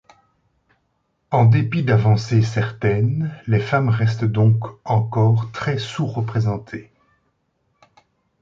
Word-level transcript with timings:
En 1.29 1.45
dépit 1.45 1.83
d'avancées 1.83 2.41
certaines, 2.41 3.39
les 3.45 3.59
femmes 3.59 3.89
restent 3.89 4.25
donc 4.25 4.57
encore 4.83 5.51
très 5.51 5.77
sous-représentées. 5.77 6.91